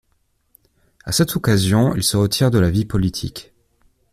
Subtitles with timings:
[1.05, 3.53] À cette occasion, il se retire de la vie politique.